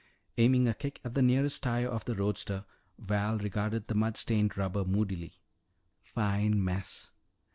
Aiming 0.39 0.67
a 0.67 0.73
kick 0.73 0.99
at 1.03 1.13
the 1.13 1.21
nearest 1.21 1.61
tire 1.61 1.87
of 1.87 2.05
the 2.05 2.15
roadster, 2.15 2.65
Val 2.97 3.37
regarded 3.37 3.85
the 3.85 3.93
mud 3.93 4.17
stained 4.17 4.57
rubber 4.57 4.83
moodily. 4.83 5.35
"Fine 6.01 6.63
mess!" 6.63 7.11